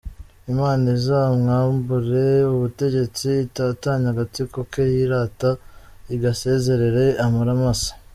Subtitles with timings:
[0.53, 5.49] Imana izamwambure ubutegetsi, itatanye agatsiko ke yirata,
[6.15, 7.91] igasezerere amara masa.